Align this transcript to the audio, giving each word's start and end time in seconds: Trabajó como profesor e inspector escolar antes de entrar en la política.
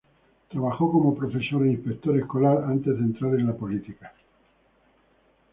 Trabajó 0.49 0.91
como 0.91 1.13
profesor 1.13 1.63
e 1.63 1.73
inspector 1.73 2.17
escolar 2.17 2.63
antes 2.65 2.91
de 2.97 3.03
entrar 3.05 3.35
en 3.35 3.45
la 3.45 3.55
política. 3.55 4.11